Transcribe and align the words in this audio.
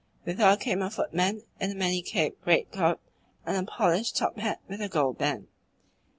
With 0.25 0.39
her 0.39 0.57
came 0.57 0.81
a 0.81 0.89
footman 0.89 1.43
in 1.59 1.69
a 1.73 1.75
many 1.75 2.01
caped 2.01 2.43
greatcoat 2.43 2.99
and 3.45 3.55
a 3.55 3.69
polished 3.71 4.17
top 4.17 4.35
hat 4.39 4.59
with 4.67 4.81
a 4.81 4.89
gold 4.89 5.19
band. 5.19 5.45